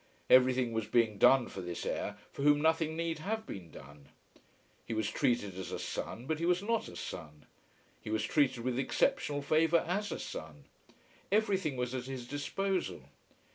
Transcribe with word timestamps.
Every 0.31 0.51
thing 0.55 0.71
was 0.73 0.87
being 0.87 1.19
done 1.19 1.47
for 1.47 1.61
this 1.61 1.85
heir, 1.85 2.17
for 2.33 2.41
whom 2.41 2.59
nothing 2.59 2.97
need 2.97 3.19
have 3.19 3.45
been 3.45 3.69
done. 3.69 4.09
He 4.83 4.95
was 4.95 5.07
treated 5.11 5.53
as 5.59 5.71
a 5.71 5.77
son, 5.77 6.25
but 6.25 6.39
he 6.39 6.45
was 6.47 6.63
not 6.63 6.87
a 6.87 6.95
son. 6.95 7.45
He 8.01 8.09
was 8.09 8.23
treated 8.23 8.63
with 8.63 8.79
exceptional 8.79 9.43
favour 9.43 9.85
as 9.87 10.11
a 10.11 10.17
son. 10.17 10.65
Everything 11.31 11.75
was 11.77 11.93
at 11.93 12.05
his 12.05 12.25
disposal. 12.27 13.03